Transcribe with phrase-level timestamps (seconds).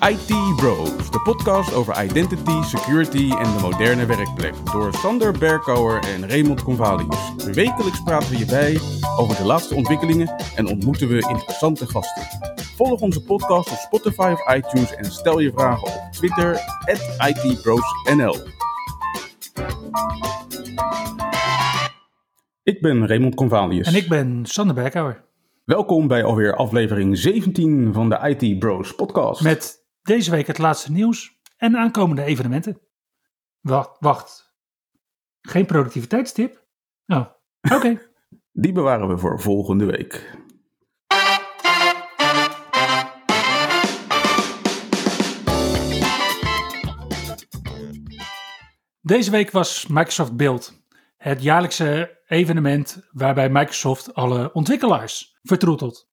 [0.00, 4.54] IT Bros, de podcast over identity, security en de moderne werkplek.
[4.72, 7.32] Door Sander Berkouwer en Raymond Convalius.
[7.52, 8.78] Wekelijks praten we je bij
[9.18, 12.22] over de laatste ontwikkelingen en ontmoeten we interessante gasten.
[12.76, 16.60] Volg onze podcast op Spotify of iTunes en stel je vragen op Twitter,
[17.26, 18.36] ITBrosNL.
[22.62, 23.86] Ik ben Raymond Convalius.
[23.86, 25.24] En ik ben Sander Berkouwer.
[25.64, 29.42] Welkom bij alweer aflevering 17 van de IT Bros podcast.
[29.42, 32.80] Met deze week het laatste nieuws en aankomende evenementen.
[33.60, 34.54] Wacht, wacht.
[35.40, 36.66] Geen productiviteitstip?
[37.06, 37.26] Oh,
[37.74, 38.00] oké.
[38.52, 40.38] Die bewaren we voor volgende week.
[49.00, 50.82] Deze week was Microsoft Build,
[51.16, 56.09] het jaarlijkse evenement waarbij Microsoft alle ontwikkelaars vertroetelt.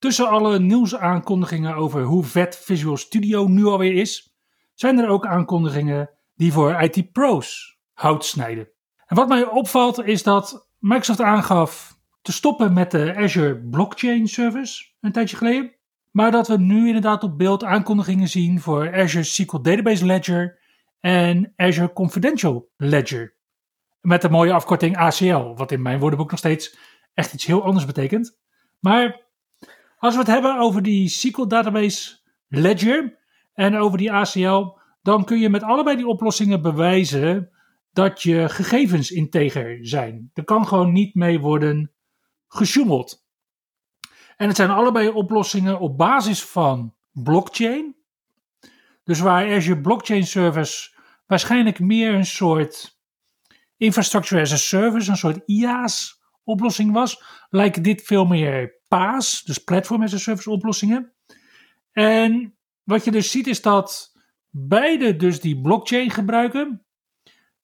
[0.00, 4.34] Tussen alle nieuwsaankondigingen over hoe vet Visual Studio nu alweer is,
[4.74, 8.68] zijn er ook aankondigingen die voor IT Pro's hout snijden.
[9.06, 14.84] En wat mij opvalt is dat Microsoft aangaf te stoppen met de Azure Blockchain Service
[15.00, 15.74] een tijdje geleden.
[16.10, 20.58] Maar dat we nu inderdaad op beeld aankondigingen zien voor Azure SQL Database Ledger
[21.00, 23.34] en Azure Confidential Ledger.
[24.00, 26.76] Met de mooie afkorting ACL, wat in mijn woordenboek nog steeds
[27.14, 28.38] echt iets heel anders betekent.
[28.78, 29.28] Maar
[30.00, 33.18] als we het hebben over die SQL Database Ledger
[33.52, 37.50] en over die ACL, dan kun je met allebei die oplossingen bewijzen
[37.92, 40.30] dat je gegevens integer zijn.
[40.34, 41.92] Er kan gewoon niet mee worden
[42.48, 43.26] gesjoemeld.
[44.36, 47.96] En het zijn allebei oplossingen op basis van blockchain.
[49.04, 50.90] Dus waar Azure Blockchain Service
[51.26, 52.98] waarschijnlijk meer een soort
[53.76, 59.58] infrastructure as a service, een soort IaaS oplossing was, lijkt dit veel meer PaaS, dus
[59.58, 61.12] platform as a service oplossingen.
[61.92, 64.12] En wat je dus ziet is dat
[64.50, 66.84] beide dus die blockchain gebruiken,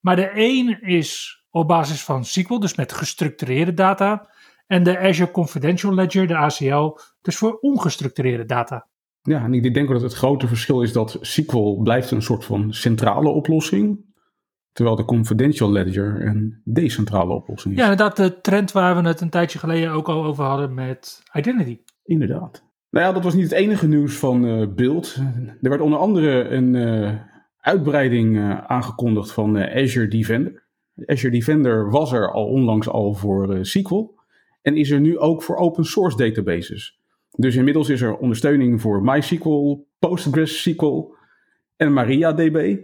[0.01, 4.31] maar de een is op basis van SQL, dus met gestructureerde data,
[4.67, 8.87] en de Azure Confidential Ledger, de ACL, dus voor ongestructureerde data.
[9.23, 12.73] Ja, en ik denk dat het grote verschil is dat SQL blijft een soort van
[12.73, 14.15] centrale oplossing.
[14.77, 17.81] Terwijl de confidential ledger een decentrale oplossing is.
[17.81, 21.23] Ja, inderdaad, de trend waar we het een tijdje geleden ook al over hadden met
[21.33, 21.79] identity.
[22.05, 22.65] Inderdaad.
[22.91, 25.17] Nou ja, dat was niet het enige nieuws van uh, Build.
[25.63, 27.13] Er werd onder andere een uh,
[27.61, 30.65] uitbreiding uh, aangekondigd van Azure Defender.
[31.07, 34.15] Azure Defender was er al onlangs al voor SQL
[34.63, 37.01] en is er nu ook voor open source databases.
[37.31, 41.15] Dus inmiddels is er ondersteuning voor MySQL, PostgreSQL
[41.77, 42.79] en MariaDB.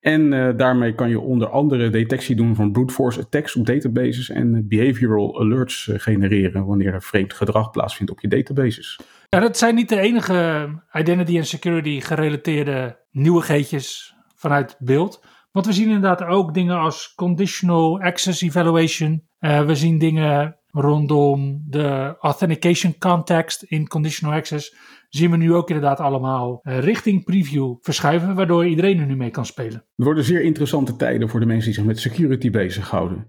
[0.00, 4.30] En uh, daarmee kan je onder andere detectie doen van brute force attacks op databases
[4.30, 9.00] en behavioral alerts uh, genereren wanneer er vreemd gedrag plaatsvindt op je databases.
[9.28, 15.24] Ja, dat zijn niet de enige identity en security gerelateerde nieuwigheidjes vanuit beeld.
[15.52, 19.22] Want we zien inderdaad ook dingen als conditional access evaluation.
[19.40, 24.74] We zien dingen rondom de authentication context in conditional access
[25.10, 29.30] zien we nu ook inderdaad allemaal uh, richting preview verschuiven, waardoor iedereen er nu mee
[29.30, 29.84] kan spelen.
[29.96, 33.26] Het worden zeer interessante tijden voor de mensen die zich met security bezighouden.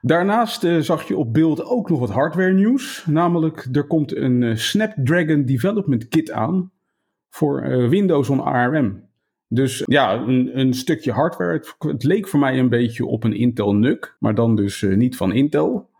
[0.00, 3.04] Daarnaast uh, zag je op beeld ook nog wat hardware nieuws.
[3.06, 6.70] Namelijk, er komt een uh, Snapdragon Development Kit aan
[7.28, 9.08] voor Windows on ARM.
[9.48, 11.52] Dus ja, een, een stukje hardware.
[11.52, 15.16] Het, het, leek voor mij een beetje op een Intel NUC, maar dan dus niet
[15.16, 15.90] van Intel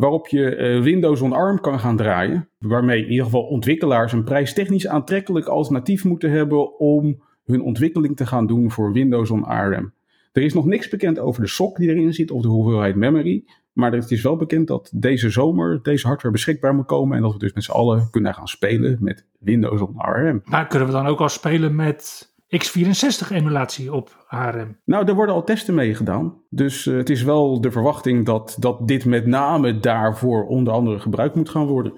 [0.00, 2.48] waarop je uh, Windows on ARM kan gaan draaien.
[2.58, 8.26] Waarmee in ieder geval ontwikkelaars een prijstechnisch aantrekkelijk alternatief moeten hebben om hun ontwikkeling te
[8.26, 9.92] gaan doen voor Windows on ARM.
[10.32, 13.44] Er is nog niks bekend over de SOC die erin zit of de hoeveelheid memory.
[13.72, 17.16] Maar het is wel bekend dat deze zomer deze hardware beschikbaar moet komen.
[17.16, 20.40] En dat we dus met z'n allen kunnen gaan spelen met Windows on ARM.
[20.44, 24.76] Maar kunnen we dan ook al spelen met x64-emulatie op ARM.
[24.84, 26.42] Nou, er worden al testen mee gedaan.
[26.48, 30.98] Dus uh, het is wel de verwachting dat, dat dit met name daarvoor onder andere
[30.98, 31.92] gebruikt moet gaan worden.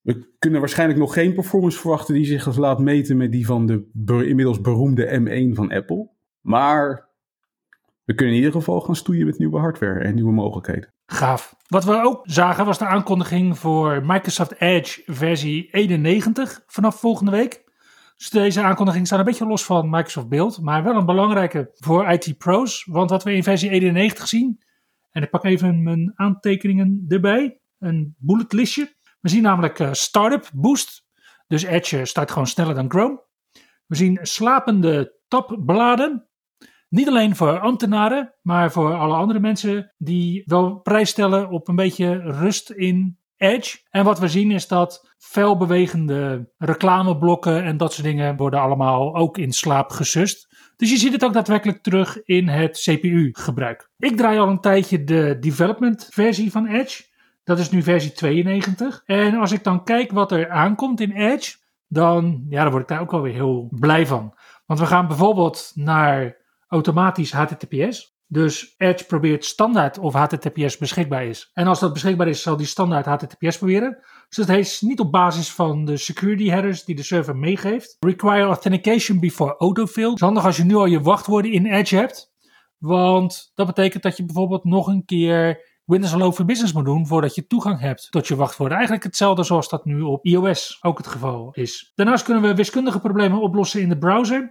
[0.00, 4.26] We kunnen waarschijnlijk nog geen performance verwachten die zich laat meten met die van de
[4.26, 6.08] inmiddels beroemde M1 van Apple.
[6.40, 7.08] Maar
[8.04, 10.92] we kunnen in ieder geval gaan stoeien met nieuwe hardware en nieuwe mogelijkheden.
[11.06, 11.56] Gaaf.
[11.66, 17.66] Wat we ook zagen was de aankondiging voor Microsoft Edge versie 91 vanaf volgende week.
[18.18, 22.08] Dus deze aankondiging staat een beetje los van Microsoft Build, maar wel een belangrijke voor
[22.10, 22.84] IT pros.
[22.84, 24.62] Want wat we in versie 91 zien,
[25.10, 28.94] en ik pak even mijn aantekeningen erbij, een bullet listje.
[29.20, 31.06] We zien namelijk uh, Startup Boost,
[31.46, 33.22] dus Edge start gewoon sneller dan Chrome.
[33.86, 36.28] We zien slapende tabbladen,
[36.88, 41.76] niet alleen voor ambtenaren, maar voor alle andere mensen die wel prijs stellen op een
[41.76, 43.78] beetje rust in Edge.
[43.90, 49.38] En wat we zien is dat felbewegende reclameblokken en dat soort dingen worden allemaal ook
[49.38, 50.48] in slaap gesust.
[50.76, 53.90] Dus je ziet het ook daadwerkelijk terug in het CPU-gebruik.
[53.98, 57.04] Ik draai al een tijdje de development versie van Edge.
[57.44, 59.02] Dat is nu versie 92.
[59.06, 61.56] En als ik dan kijk wat er aankomt in Edge,
[61.86, 64.34] dan, ja, dan word ik daar ook wel weer heel blij van.
[64.66, 66.36] Want we gaan bijvoorbeeld naar
[66.68, 68.17] automatisch HTTPS.
[68.30, 71.50] Dus Edge probeert standaard of HTTPS beschikbaar is.
[71.52, 73.98] En als dat beschikbaar is, zal die standaard HTTPS proberen.
[74.28, 77.96] Dus dat heet niet op basis van de security headers die de server meegeeft.
[78.00, 80.12] Require authentication before autofill.
[80.12, 82.32] Is handig als je nu al je wachtwoorden in Edge hebt.
[82.78, 87.06] Want dat betekent dat je bijvoorbeeld nog een keer Windows Hello for Business moet doen
[87.06, 88.76] voordat je toegang hebt tot je wachtwoorden.
[88.76, 91.92] Eigenlijk hetzelfde zoals dat nu op iOS ook het geval is.
[91.94, 94.42] Daarnaast kunnen we wiskundige problemen oplossen in de browser.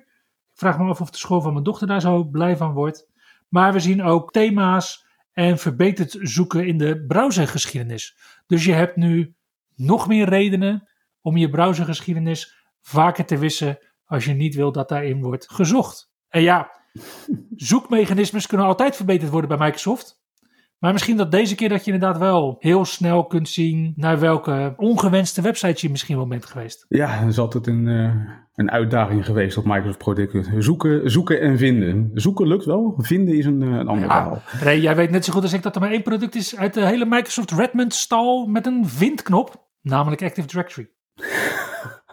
[0.53, 3.07] Ik vraag me af of de school van mijn dochter daar zo blij van wordt.
[3.49, 8.17] Maar we zien ook thema's en verbeterd zoeken in de browsergeschiedenis.
[8.47, 9.35] Dus je hebt nu
[9.75, 10.89] nog meer redenen
[11.21, 16.11] om je browsergeschiedenis vaker te wissen als je niet wil dat daarin wordt gezocht.
[16.27, 16.71] En ja,
[17.55, 20.21] zoekmechanismes kunnen altijd verbeterd worden bij Microsoft.
[20.79, 24.73] Maar misschien dat deze keer dat je inderdaad wel heel snel kunt zien naar welke
[24.77, 26.85] ongewenste websites je misschien wel bent geweest.
[26.87, 28.13] Ja, dat is altijd een, uh,
[28.55, 30.63] een uitdaging geweest op Microsoft producten.
[30.63, 32.11] Zoeken, zoeken en vinden.
[32.13, 34.41] Zoeken lukt wel, vinden is een, een ander verhaal.
[34.79, 36.85] Jij weet net zo goed als ik dat er maar één product is uit de
[36.85, 40.89] hele Microsoft Redmond stal met een vindknop, namelijk Active Directory.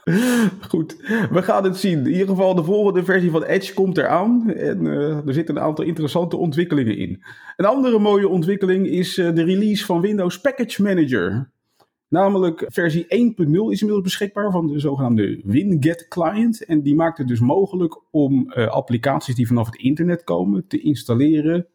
[0.71, 0.97] Goed,
[1.31, 1.99] we gaan het zien.
[1.99, 4.51] In ieder geval, de volgende versie van Edge komt eraan.
[4.51, 7.23] En uh, er zitten een aantal interessante ontwikkelingen in.
[7.57, 11.53] Een andere mooie ontwikkeling is uh, de release van Windows Package Manager.
[12.09, 13.09] Namelijk versie 1.0
[13.47, 16.65] is inmiddels beschikbaar van de zogenaamde WinGet client.
[16.65, 20.81] En die maakt het dus mogelijk om uh, applicaties die vanaf het internet komen te
[20.81, 21.67] installeren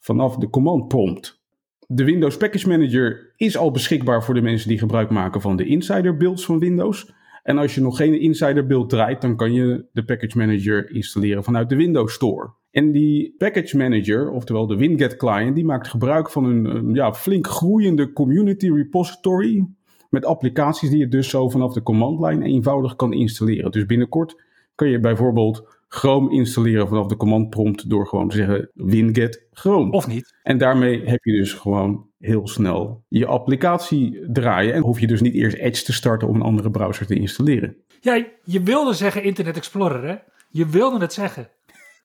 [0.00, 1.42] vanaf de command prompt.
[1.86, 5.66] De Windows Package Manager is al beschikbaar voor de mensen die gebruik maken van de
[5.66, 7.12] insider builds van Windows.
[7.44, 11.44] En als je nog geen insider build draait, dan kan je de package manager installeren
[11.44, 12.52] vanuit de Windows Store.
[12.70, 17.46] En die package manager, oftewel de Winget client, die maakt gebruik van een, ja, flink
[17.46, 19.66] groeiende community repository.
[20.10, 23.70] Met applicaties die je dus zo vanaf de command line eenvoudig kan installeren.
[23.70, 24.42] Dus binnenkort
[24.74, 29.90] kan je bijvoorbeeld Chrome installeren vanaf de command prompt door gewoon te zeggen winget Chrome.
[29.90, 30.34] Of niet.
[30.42, 34.74] En daarmee heb je dus gewoon heel snel je applicatie draaien.
[34.74, 37.76] En hoef je dus niet eerst Edge te starten om een andere browser te installeren.
[38.00, 40.16] Ja, je wilde zeggen Internet Explorer, hè?
[40.48, 41.50] Je wilde het zeggen.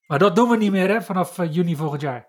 [0.07, 1.01] Maar dat doen we niet meer, hè?
[1.01, 2.27] Vanaf uh, juni volgend jaar.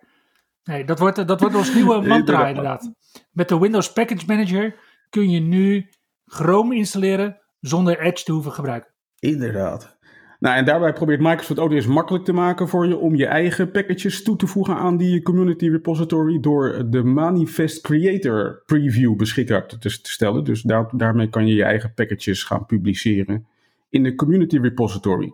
[0.65, 2.93] Nee, dat wordt, dat wordt ons nieuwe mantra, inderdaad.
[3.33, 4.75] Met de Windows Package Manager
[5.09, 5.91] kun je nu
[6.25, 8.91] Chrome installeren zonder Edge te hoeven gebruiken.
[9.19, 9.99] Inderdaad.
[10.41, 14.23] Nou, en daarbij probeert Microsoft eens makkelijk te maken voor je om je eigen packages
[14.23, 19.91] toe te voegen aan die community repository door de Manifest Creator preview beschikbaar te, te
[19.91, 20.45] stellen.
[20.45, 23.47] Dus daar, daarmee kan je je eigen packages gaan publiceren
[23.91, 25.33] in de community repository.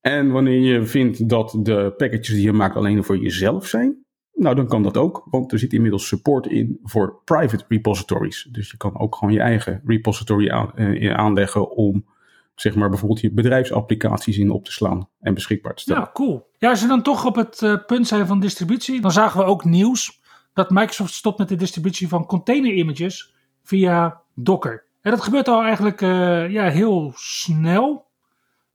[0.00, 4.54] En wanneer je vindt dat de packages die je maakt alleen voor jezelf zijn, nou
[4.54, 8.48] dan kan dat ook, want er zit inmiddels support in voor private repositories.
[8.52, 12.04] Dus je kan ook gewoon je eigen repository eh, aanleggen om
[12.54, 16.02] zeg maar bijvoorbeeld je bedrijfsapplicaties in op te slaan en beschikbaar te stellen.
[16.02, 16.50] Ja, cool.
[16.58, 19.46] Ja, als we dan toch op het uh, punt zijn van distributie, dan zagen we
[19.46, 20.20] ook nieuws
[20.52, 24.84] dat Microsoft stopt met de distributie van container images via Docker.
[25.00, 28.06] En dat gebeurt al eigenlijk uh, ja, heel snel,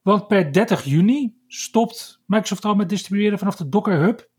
[0.01, 4.29] want per 30 juni stopt Microsoft al met distribueren vanaf de Docker Hub.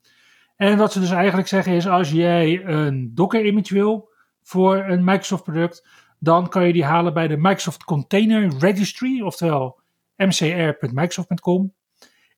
[0.56, 4.09] En wat ze dus eigenlijk zeggen is, als jij een Docker image wil
[4.42, 5.87] voor een Microsoft product,
[6.21, 9.81] dan kan je die halen bij de Microsoft Container Registry, oftewel
[10.17, 11.75] mcr.microsoft.com,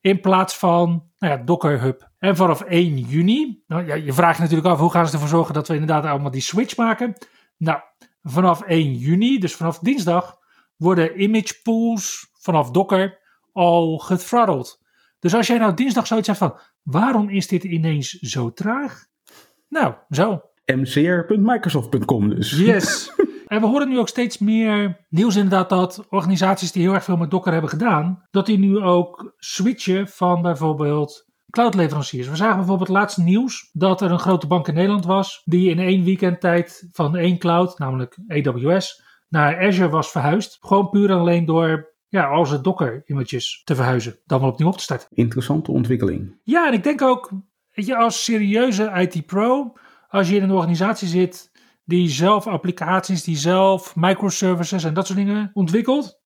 [0.01, 2.11] in plaats van nou ja, Docker Hub.
[2.19, 5.29] En vanaf 1 juni, nou ja, je vraagt je natuurlijk af hoe gaan ze ervoor
[5.29, 7.15] zorgen dat we inderdaad allemaal die switch maken.
[7.57, 7.81] Nou,
[8.23, 10.39] vanaf 1 juni, dus vanaf dinsdag,
[10.77, 13.19] worden image pools vanaf Docker
[13.53, 14.81] al gethrottled.
[15.19, 19.07] Dus als jij nou dinsdag zoiets hebt van, waarom is dit ineens zo traag?
[19.69, 20.43] Nou, zo.
[20.75, 22.51] mcr.microsoft.com dus.
[22.51, 23.13] Yes.
[23.53, 27.17] En we horen nu ook steeds meer nieuws inderdaad dat organisaties die heel erg veel
[27.17, 32.29] met Docker hebben gedaan, dat die nu ook switchen van bijvoorbeeld cloudleveranciers.
[32.29, 35.79] We zagen bijvoorbeeld laatst nieuws dat er een grote bank in Nederland was die in
[35.79, 40.59] één weekend tijd van één cloud, namelijk AWS, naar Azure was verhuisd.
[40.61, 44.77] Gewoon puur en alleen door ja, al zijn Docker-images te verhuizen, dan wel opnieuw op
[44.77, 45.09] te starten.
[45.11, 46.39] Interessante ontwikkeling.
[46.43, 47.31] Ja, en ik denk ook,
[47.73, 49.73] weet je, als serieuze IT-pro,
[50.09, 51.51] als je in een organisatie zit
[51.85, 56.21] die zelf applicaties, die zelf microservices en dat soort dingen ontwikkelt,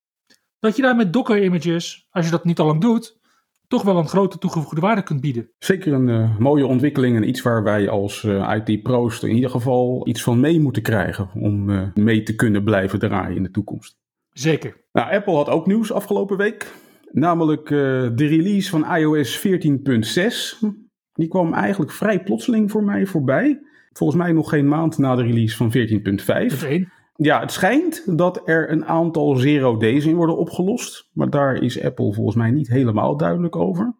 [0.59, 3.19] dat je daar met Docker images, als je dat niet al lang doet,
[3.67, 5.51] toch wel een grote toegevoegde waarde kunt bieden.
[5.59, 10.07] Zeker een uh, mooie ontwikkeling en iets waar wij als uh, IT-pro's in ieder geval
[10.07, 13.97] iets van mee moeten krijgen om uh, mee te kunnen blijven draaien in de toekomst.
[14.29, 14.85] Zeker.
[14.91, 16.73] Nou, Apple had ook nieuws afgelopen week,
[17.11, 20.67] namelijk de release van iOS 14.6.
[21.13, 23.66] Die kwam eigenlijk vrij plotseling voor mij voorbij.
[23.97, 26.89] Volgens mij nog geen maand na de release van 14.5.
[27.15, 31.09] Ja, het schijnt dat er een aantal zero days in worden opgelost.
[31.13, 33.93] Maar daar is Apple volgens mij niet helemaal duidelijk over.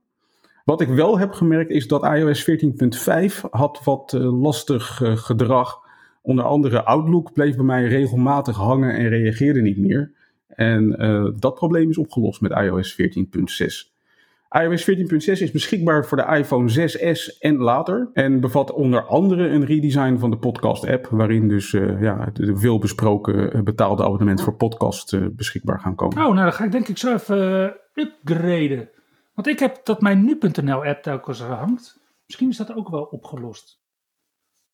[0.66, 5.80] Wat ik wel heb gemerkt is dat iOS 14.5 had wat uh, lastig uh, gedrag.
[6.22, 10.12] Onder andere Outlook bleef bij mij regelmatig hangen en reageerde niet meer.
[10.48, 13.97] En uh, dat probleem is opgelost met iOS 14.6
[14.50, 18.10] iOS 14.6 is beschikbaar voor de iPhone 6s en later.
[18.13, 21.08] En bevat onder andere een redesign van de podcast-app.
[21.08, 26.18] Waarin dus uh, ja, de veelbesproken eh, betaalde abonnement voor podcast uh, beschikbaar gaan komen.
[26.18, 28.89] Oh, nou dan ga ik denk ik zo even upgraden.
[29.34, 32.00] Want ik heb dat mijn nu.nl-app telkens hangt.
[32.25, 33.82] Misschien is dat ook wel opgelost.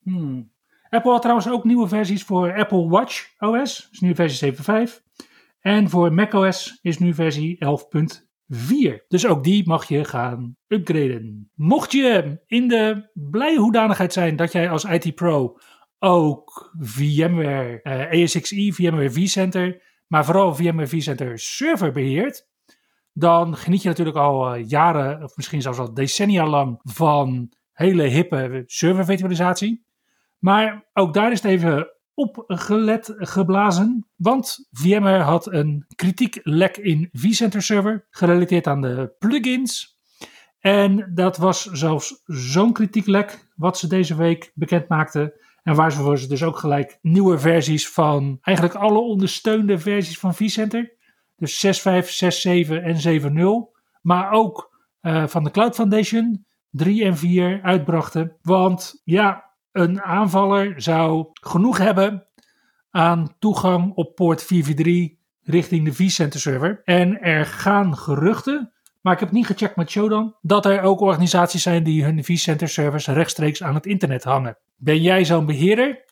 [0.04, 0.52] Hmm.
[0.90, 3.88] Apple had trouwens ook nieuwe versies voor Apple Watch OS.
[3.92, 4.62] is nu versie 7.5.
[5.60, 8.33] En voor macOS is nu versie 11.1.
[8.56, 9.06] 4.
[9.08, 11.52] Dus ook die mag je gaan upgraden.
[11.56, 15.58] Mocht je in de blije hoedanigheid zijn dat jij als IT Pro
[16.00, 22.48] ook VMware uh, ASXi, VMware vCenter, maar vooral VMware vCenter server beheert,
[23.14, 28.04] dan geniet je natuurlijk al uh, jaren, of misschien zelfs al decennia lang, van hele
[28.04, 29.86] hippe server virtualisatie.
[30.40, 34.08] Maar ook daar is het even opgelet geblazen.
[34.16, 39.98] Want VMware had een kritieklek in vCenter Server gerelateerd aan de plugins.
[40.60, 45.34] En dat was zelfs zo'n kritieklek wat ze deze week bekend maakten.
[45.64, 50.96] En waar ze dus ook gelijk nieuwe versies van eigenlijk alle ondersteunde versies van vCenter.
[51.36, 53.22] Dus 6.5, 6.7 en
[53.68, 53.82] 7.0.
[54.02, 58.38] Maar ook uh, van de Cloud Foundation 3 en 4 uitbrachten.
[58.42, 62.28] Want ja, een aanvaller zou genoeg hebben
[62.90, 66.82] aan toegang op poort 443 richting de vCenter server.
[66.84, 71.64] En er gaan geruchten, maar ik heb niet gecheckt met Shodan, dat er ook organisaties
[71.64, 74.58] zijn die hun vCenter servers rechtstreeks aan het internet hangen.
[74.76, 76.06] Ben jij zo'n beheerder?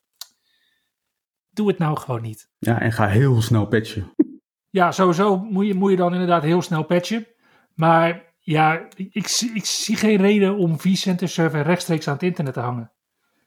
[1.50, 2.50] Doe het nou gewoon niet.
[2.60, 4.12] Ja, en ga heel snel patchen.
[4.74, 7.28] Ja, sowieso moet je, moet je dan inderdaad heel snel patchen.
[7.74, 12.60] Maar ja, ik, ik zie geen reden om vCenter server rechtstreeks aan het internet te
[12.60, 12.92] hangen.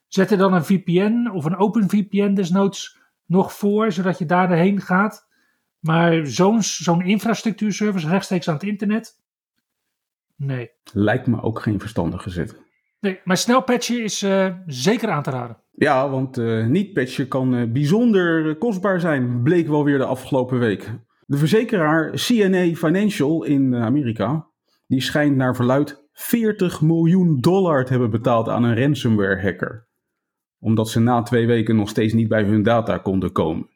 [0.08, 4.52] Zet er dan een VPN of een Open VPN desnoods nog voor, zodat je daar
[4.52, 5.28] heen gaat.
[5.78, 9.22] Maar zo'n zo'n infrastructuurservice rechtstreeks aan het internet?
[10.36, 10.70] Nee.
[10.92, 12.62] Lijkt me ook geen verstandige zet.
[13.00, 15.56] Nee, maar snel patchen is uh, zeker aan te raden.
[15.70, 20.58] Ja, want uh, niet patchen kan uh, bijzonder kostbaar zijn, bleek wel weer de afgelopen
[20.58, 20.90] week.
[21.26, 24.46] De verzekeraar CNA Financial in Amerika,
[24.86, 29.83] die schijnt naar verluid 40 miljoen dollar te hebben betaald aan een ransomware hacker
[30.64, 33.68] omdat ze na twee weken nog steeds niet bij hun data konden komen.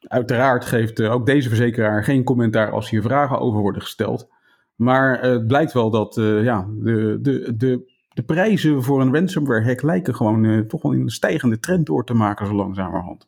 [0.00, 4.28] Uiteraard geeft eh, ook deze verzekeraar geen commentaar als hier vragen over worden gesteld.
[4.76, 9.14] Maar eh, het blijkt wel dat uh, ja, de, de, de, de prijzen voor een
[9.14, 12.54] ransomware hack lijken gewoon uh, toch wel in een stijgende trend door te maken zo
[12.54, 13.26] langzamerhand.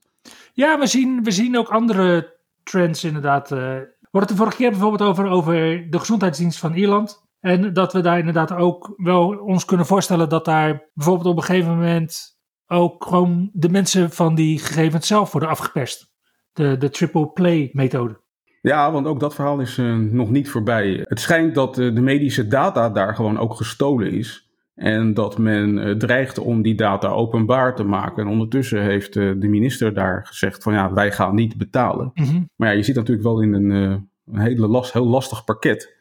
[0.52, 3.48] Ja, we zien, we zien ook andere trends inderdaad.
[3.48, 5.54] we hadden de vorige keer bijvoorbeeld over, over
[5.90, 7.24] de gezondheidsdienst van Ierland.
[7.40, 11.42] En dat we daar inderdaad ook wel ons kunnen voorstellen dat daar bijvoorbeeld op een
[11.42, 12.35] gegeven moment
[12.66, 16.14] ook gewoon de mensen van die gegevens zelf worden afgeperst.
[16.52, 18.24] De, de triple play methode.
[18.60, 21.04] Ja, want ook dat verhaal is uh, nog niet voorbij.
[21.04, 24.50] Het schijnt dat uh, de medische data daar gewoon ook gestolen is.
[24.74, 28.24] En dat men uh, dreigt om die data openbaar te maken.
[28.24, 32.10] En ondertussen heeft de minister daar gezegd van ja, wij gaan niet betalen.
[32.14, 32.50] Mm -hmm.
[32.56, 35.96] Maar ja, je zit natuurlijk wel in een, een hele last, heel lastig pakket.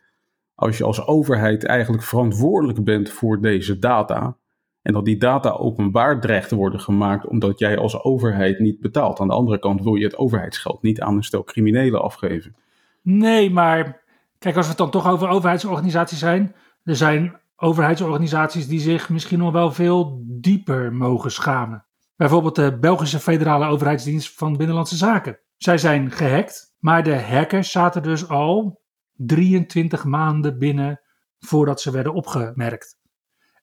[0.56, 4.38] Als je als overheid eigenlijk verantwoordelijk bent voor deze data
[4.86, 9.20] en dat die data openbaar dreigt te worden gemaakt omdat jij als overheid niet betaalt.
[9.20, 12.56] Aan de andere kant wil je het overheidsgeld niet aan een stel criminelen afgeven.
[13.02, 14.02] Nee, maar
[14.40, 16.56] kijk, als we het dan toch over overheidsorganisaties zijn.
[16.84, 21.86] Er zijn overheidsorganisaties die zich misschien nog wel veel dieper mogen schamen.
[22.16, 25.40] Bijvoorbeeld de Belgische Federale Overheidsdienst van Binnenlandse Zaken.
[25.58, 28.82] Zij zijn gehackt, maar de hackers zaten dus al
[29.14, 31.02] 23 maanden binnen
[31.40, 32.98] voordat ze werden opgemerkt.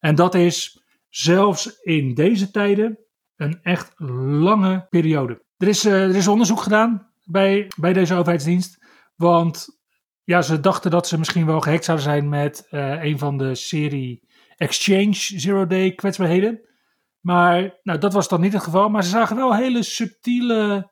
[0.00, 0.81] En dat is
[1.14, 2.98] zelfs in deze tijden
[3.36, 5.42] een echt lange periode.
[5.56, 9.80] Er is, uh, er is onderzoek gedaan bij, bij deze overheidsdienst, want
[10.24, 13.54] ja, ze dachten dat ze misschien wel gehackt zouden zijn met uh, een van de
[13.54, 16.60] serie Exchange Zero Day kwetsbaarheden.
[17.20, 20.90] Maar nou, dat was dan niet het geval, maar ze zagen wel hele subtiele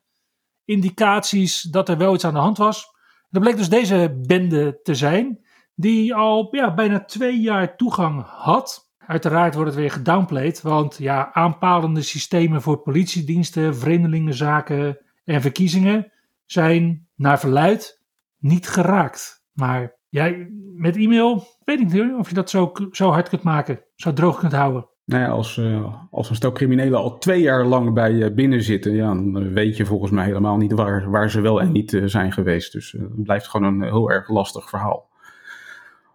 [0.64, 2.86] indicaties dat er wel iets aan de hand was.
[3.28, 8.89] Dat bleek dus deze bende te zijn die al ja, bijna twee jaar toegang had.
[9.10, 16.12] Uiteraard wordt het weer gedownplayed, want ja, aanpalende systemen voor politiediensten, vreemdelingenzaken en verkiezingen
[16.44, 18.02] zijn naar verluid
[18.38, 19.44] niet geraakt.
[19.52, 23.84] Maar jij met e-mail, weet ik niet of je dat zo, zo hard kunt maken,
[23.96, 24.88] zo droog kunt houden.
[25.04, 28.62] Nou ja, als, uh, als een stel criminelen al twee jaar lang bij je binnen
[28.62, 31.92] zitten, ja, dan weet je volgens mij helemaal niet waar, waar ze wel en niet
[31.92, 32.72] uh, zijn geweest.
[32.72, 35.09] Dus uh, het blijft gewoon een heel erg lastig verhaal.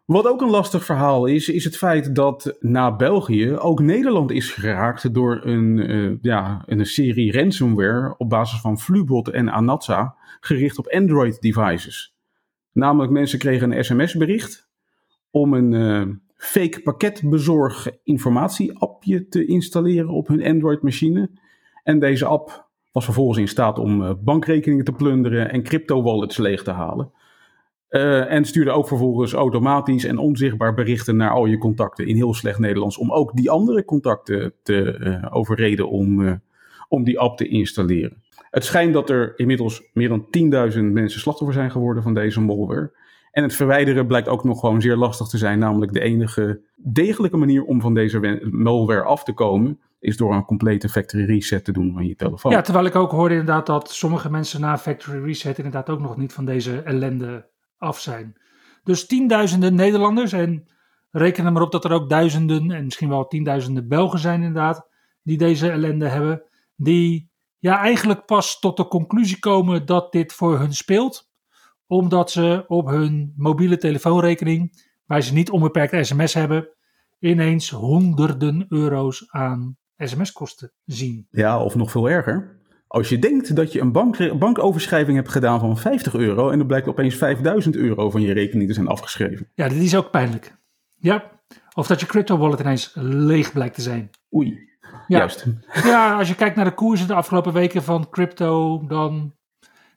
[0.05, 4.51] Wat ook een lastig verhaal is, is het feit dat na België ook Nederland is
[4.51, 10.87] geraakt door een, ja, een serie ransomware op basis van Flubot en Anatsa, gericht op
[10.87, 12.15] Android devices.
[12.71, 14.69] Namelijk mensen kregen een sms-bericht
[15.31, 21.29] om een fake pakketbezorg informatieappje te installeren op hun Android-machine.
[21.83, 26.63] En deze app was vervolgens in staat om eh, bankrekeningen te plunderen en crypto-wallets leeg
[26.63, 27.11] te halen.
[27.95, 32.33] Uh, en stuurde ook vervolgens automatisch en onzichtbaar berichten naar al je contacten in heel
[32.33, 32.97] slecht Nederlands.
[32.97, 36.33] Om ook die andere contacten te uh, overreden om, uh,
[36.87, 38.23] om die app te installeren.
[38.49, 40.25] Het schijnt dat er inmiddels meer dan
[40.73, 42.91] 10.000 mensen slachtoffer zijn geworden van deze malware.
[43.31, 45.59] En het verwijderen blijkt ook nog gewoon zeer lastig te zijn.
[45.59, 49.79] Namelijk de enige degelijke manier om van deze malware af te komen.
[49.99, 52.51] Is door een complete factory reset te doen van je telefoon.
[52.51, 56.17] Ja, terwijl ik ook hoorde inderdaad dat sommige mensen na factory reset inderdaad ook nog
[56.17, 58.35] niet van deze ellende af zijn.
[58.83, 60.67] Dus tienduizenden Nederlanders en
[61.11, 64.87] reken er maar op dat er ook duizenden en misschien wel tienduizenden Belgen zijn inderdaad.
[65.23, 66.43] Die deze ellende hebben.
[66.75, 67.29] Die
[67.59, 71.33] ja eigenlijk pas tot de conclusie komen dat dit voor hun speelt
[71.87, 76.69] omdat ze op hun mobiele telefoonrekening, waar ze niet onbeperkt sms hebben,
[77.19, 81.27] ineens honderden euro's aan sms-kosten zien.
[81.31, 82.54] Ja, of nog veel erger.
[82.95, 86.65] Als je denkt dat je een bank, bankoverschrijving hebt gedaan van 50 euro en er
[86.65, 89.49] blijkt opeens 5000 euro van je rekening te zijn afgeschreven.
[89.53, 90.57] Ja, dit is ook pijnlijk.
[90.95, 91.31] Ja,
[91.73, 94.09] of dat je crypto wallet ineens leeg blijkt te zijn.
[94.33, 94.69] Oei,
[95.07, 95.17] ja.
[95.17, 95.45] juist.
[95.83, 99.33] Ja, als je kijkt naar de koersen de afgelopen weken van crypto, dan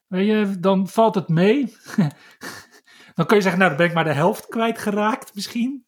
[0.08, 1.76] Weet je, dan valt het mee.
[3.14, 5.86] dan kun je zeggen, nou, dan ben ik maar de helft kwijtgeraakt misschien.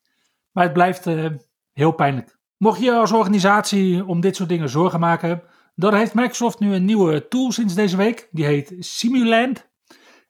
[0.52, 1.26] Maar het blijft uh,
[1.72, 2.38] heel pijnlijk.
[2.56, 5.42] Mocht je als organisatie om dit soort dingen zorgen maken,
[5.74, 8.28] dan heeft Microsoft nu een nieuwe tool sinds deze week.
[8.30, 9.68] Die heet Simulant.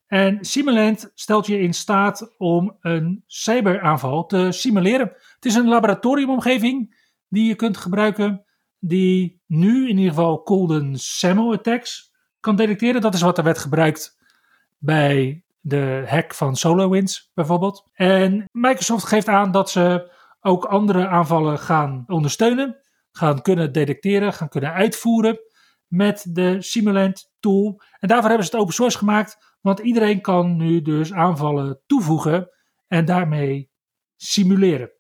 [0.07, 5.13] En Simulant stelt je in staat om een cyberaanval te simuleren.
[5.35, 6.97] Het is een laboratoriumomgeving
[7.29, 8.45] die je kunt gebruiken,
[8.79, 13.01] die nu in ieder geval Golden Sample attacks kan detecteren.
[13.01, 14.19] Dat is wat er werd gebruikt
[14.79, 17.89] bij de hack van SolarWinds bijvoorbeeld.
[17.93, 22.77] En Microsoft geeft aan dat ze ook andere aanvallen gaan ondersteunen,
[23.13, 25.39] gaan kunnen detecteren, gaan kunnen uitvoeren
[25.87, 27.83] met de Simulant tool.
[27.99, 32.51] En daarvoor hebben ze het open source gemaakt, want iedereen kan nu dus aanvallen toevoegen
[32.87, 33.71] en daarmee
[34.17, 34.93] simuleren.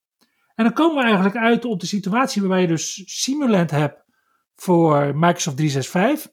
[0.54, 4.04] En dan komen we eigenlijk uit op de situatie waarbij je dus Simulant hebt
[4.54, 6.32] voor Microsoft 365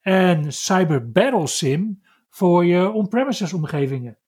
[0.00, 4.18] en Cyber Battle Sim voor je on-premises omgevingen.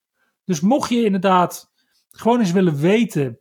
[0.44, 1.72] Dus mocht je inderdaad
[2.10, 3.40] gewoon eens willen weten,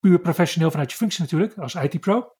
[0.00, 2.33] puur professioneel vanuit je functie natuurlijk, als IT-pro,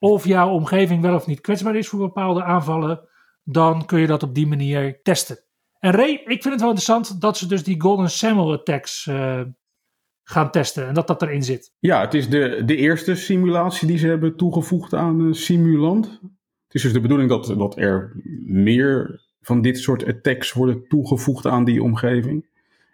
[0.00, 3.08] of jouw omgeving wel of niet kwetsbaar is voor bepaalde aanvallen,
[3.44, 5.38] dan kun je dat op die manier testen.
[5.78, 9.40] En Ray, ik vind het wel interessant dat ze dus die Golden Samuel attacks uh,
[10.22, 11.72] gaan testen en dat dat erin zit.
[11.78, 16.06] Ja, het is de, de eerste simulatie die ze hebben toegevoegd aan uh, Simulant.
[16.66, 18.12] Het is dus de bedoeling dat, dat er
[18.44, 22.46] meer van dit soort attacks worden toegevoegd aan die omgeving.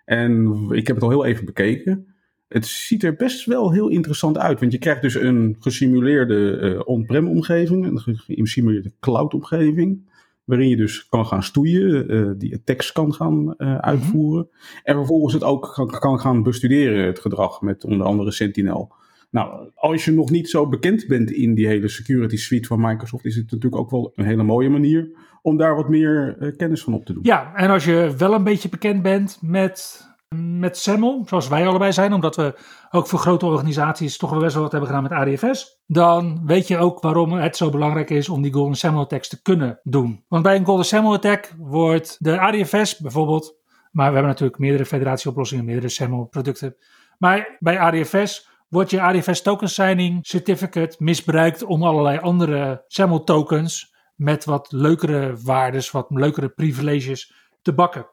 [0.05, 2.16] En ik heb het al heel even bekeken.
[2.49, 4.61] Het ziet er best wel heel interessant uit.
[4.61, 10.15] Want je krijgt dus een gesimuleerde uh, on-prem omgeving, een gesimuleerde cloud omgeving.
[10.45, 14.49] Waarin je dus kan gaan stoeien, uh, die attacks kan gaan uh, uitvoeren.
[14.83, 18.95] En vervolgens het ook kan, kan gaan bestuderen, het gedrag met onder andere Sentinel.
[19.31, 23.25] Nou, als je nog niet zo bekend bent in die hele security suite van Microsoft,
[23.25, 25.11] is het natuurlijk ook wel een hele mooie manier
[25.43, 27.23] om daar wat meer kennis van op te doen.
[27.23, 31.93] Ja, en als je wel een beetje bekend bent met, met SAML, zoals wij allebei
[31.93, 32.55] zijn, omdat we
[32.91, 36.69] ook voor grote organisaties toch wel best wel wat hebben gedaan met ADFS, dan weet
[36.69, 40.25] je ook waarom het zo belangrijk is om die Golden SAML attacks te kunnen doen.
[40.29, 43.57] Want bij een Golden SAML attack wordt de ADFS bijvoorbeeld,
[43.91, 46.77] maar we hebben natuurlijk meerdere federatieoplossingen, meerdere SAML producten,
[47.19, 53.95] maar bij ADFS wordt je ADFS token signing certificate misbruikt om allerlei andere SAML tokens
[54.15, 58.07] met wat leukere waardes, wat leukere privileges te bakken.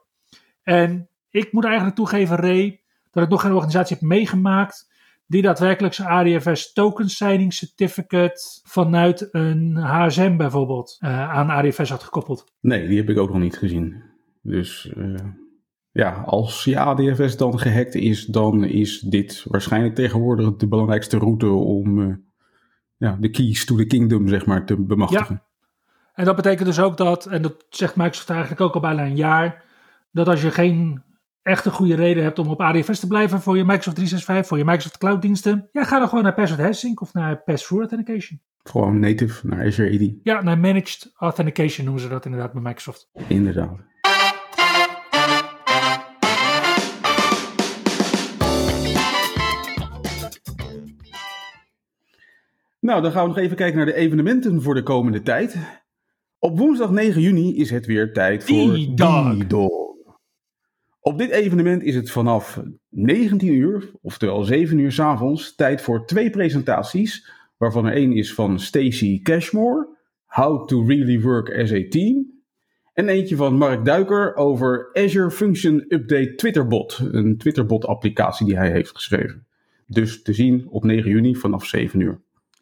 [0.62, 4.92] En ik moet eigenlijk toegeven, Ray, dat ik nog geen organisatie heb meegemaakt
[5.26, 12.02] die daadwerkelijk zijn ADFS token signing certificate vanuit een HSM bijvoorbeeld uh, aan ADFS had
[12.02, 12.52] gekoppeld.
[12.60, 14.02] Nee, die heb ik ook nog niet gezien.
[14.42, 15.14] Dus uh,
[15.90, 21.48] ja, als je ADFS dan gehackt is, dan is dit waarschijnlijk tegenwoordig de belangrijkste route
[21.48, 22.14] om uh,
[22.96, 25.34] ja, de keys to the kingdom, zeg maar, te bemachtigen.
[25.34, 25.52] Ja.
[26.14, 29.16] En dat betekent dus ook dat, en dat zegt Microsoft eigenlijk ook al bijna een
[29.16, 29.64] jaar,
[30.10, 31.02] dat als je geen
[31.44, 34.64] echte goede reden hebt om op ADFS te blijven voor je Microsoft 365, voor je
[34.64, 38.40] Microsoft Cloud diensten, ja, ga dan gewoon naar Password Hashing of naar Pass-Through Authentication.
[38.62, 40.12] Gewoon native naar Azure AD.
[40.22, 43.10] Ja, naar Managed Authentication noemen ze dat inderdaad bij Microsoft.
[43.28, 43.78] Inderdaad.
[52.80, 55.56] Nou, dan gaan we nog even kijken naar de evenementen voor de komende tijd.
[56.38, 59.83] Op woensdag 9 juni is het weer tijd voor D-Dog.
[61.06, 66.06] Op dit evenement is het vanaf 19 uur, oftewel 7 uur s avonds, tijd voor
[66.06, 69.88] twee presentaties, waarvan er één is van Stacy Cashmore,
[70.26, 72.26] How to Really Work as a Team,
[72.92, 78.70] en eentje van Mark Duiker over Azure Function Update Twitterbot, een Twitterbot applicatie die hij
[78.70, 79.46] heeft geschreven.
[79.86, 82.20] Dus te zien op 9 juni vanaf 7 uur.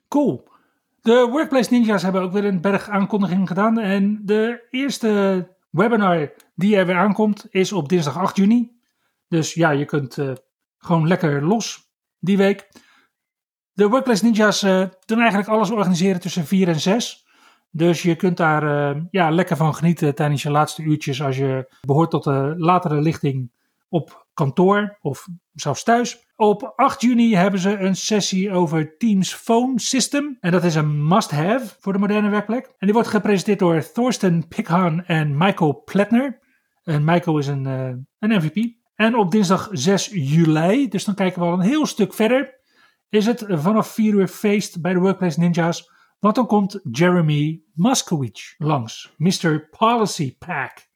[0.09, 0.49] Cool.
[1.01, 3.79] De Workplace Ninjas hebben ook weer een berg aankondigingen gedaan.
[3.79, 8.81] En de eerste webinar die er weer aankomt is op dinsdag 8 juni.
[9.29, 10.33] Dus ja, je kunt uh,
[10.79, 12.69] gewoon lekker los die week.
[13.73, 17.27] De Workplace Ninjas uh, doen eigenlijk alles organiseren tussen 4 en 6.
[17.71, 21.75] Dus je kunt daar uh, ja, lekker van genieten tijdens je laatste uurtjes als je
[21.81, 23.53] behoort tot de latere lichting
[23.93, 26.31] op kantoor of zelfs thuis.
[26.37, 30.37] Op 8 juni hebben ze een sessie over Teams Phone System.
[30.41, 32.65] En dat is een must-have voor de moderne werkplek.
[32.65, 36.41] En die wordt gepresenteerd door Thorsten Pikhan en Michael Pletner.
[36.83, 37.87] En Michael is een, uh,
[38.19, 38.75] een MVP.
[38.95, 42.61] En op dinsdag 6 juli, dus dan kijken we al een heel stuk verder,
[43.09, 45.91] is het vanaf 4 uur feest bij de Workplace Ninjas.
[46.19, 49.69] Want dan komt Jeremy Moskowitz langs, Mr.
[49.71, 50.91] Policy Pack.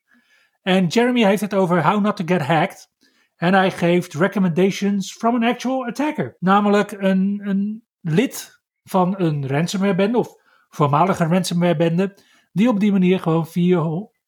[0.66, 2.88] En Jeremy heeft het over how not to get hacked.
[3.37, 6.37] En hij geeft recommendations from an actual attacker.
[6.38, 10.29] Namelijk een, een lid van een ransomware-bende of
[10.68, 12.18] voormalige ransomware-bende.
[12.52, 13.79] Die op die manier gewoon 4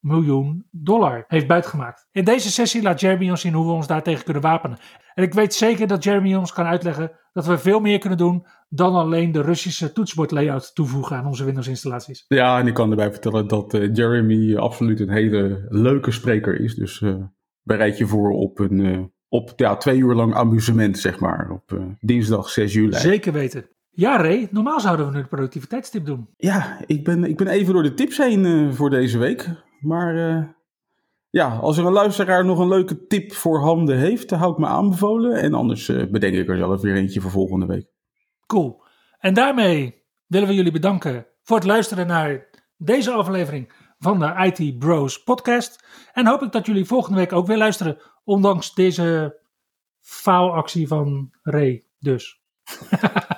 [0.08, 2.08] miljoen dollar heeft buitgemaakt.
[2.12, 4.78] In deze sessie laat Jeremy ons zien hoe we ons daartegen kunnen wapenen.
[5.14, 8.46] En ik weet zeker dat Jeremy ons kan uitleggen dat we veel meer kunnen doen
[8.68, 12.24] dan alleen de Russische toetsenbord-layout toevoegen aan onze Windows-installaties.
[12.28, 16.74] Ja, en ik kan erbij vertellen dat uh, Jeremy absoluut een hele leuke spreker is.
[16.74, 17.14] Dus uh,
[17.62, 21.80] bereid je voor op een uh, op ja, twee uur lang amusement, zeg maar, op
[22.00, 22.96] dinsdag 6 juli.
[22.96, 23.68] Zeker weten.
[23.90, 26.28] Ja, Ray, normaal zouden we nu de productiviteitstip doen.
[26.36, 29.48] Ja, ik ben, ik ben even door de tips heen voor deze week.
[29.80, 30.44] Maar uh,
[31.30, 34.58] ja, als er een luisteraar nog een leuke tip voor handen heeft, dan hou ik
[34.58, 35.40] me aanbevolen.
[35.40, 37.86] En anders uh, bedenk ik er zelf weer eentje voor volgende week.
[38.46, 38.82] Cool.
[39.18, 44.78] En daarmee willen we jullie bedanken voor het luisteren naar deze aflevering van de IT
[44.78, 45.84] Bros podcast.
[46.12, 49.38] En hoop ik dat jullie volgende week ook weer luisteren, ondanks deze
[50.00, 52.40] faalactie van Ray dus.